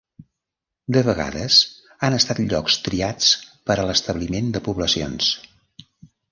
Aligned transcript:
De 0.95 1.03
vegades 1.07 1.57
han 2.07 2.17
estat 2.21 2.41
llocs 2.53 2.79
triats 2.89 3.29
per 3.71 3.79
a 3.79 3.87
l'establiment 3.93 4.53
de 4.59 4.65
poblacions. 4.71 5.33